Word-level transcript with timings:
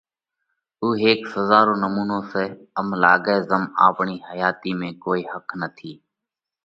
اُو 0.81 0.87
هيڪ 1.03 1.19
سزا 1.33 1.59
رو 1.67 1.73
نمُونو 1.83 2.17
سئہ۔ 2.31 2.45
ام 2.79 2.87
لاڳئه 3.03 3.35
زم 3.49 3.63
آپڻِي 3.87 4.17
حياتِي 4.27 4.71
۾ 4.81 4.89
ڪوئي 5.03 5.21
ۿک 5.31 5.47
نٿِي۔ 5.61 5.93